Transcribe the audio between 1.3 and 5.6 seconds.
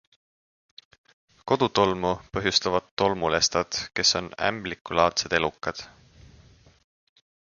Kodutolmu põhjustavad tolmulestad, kes on ämblikulaadsed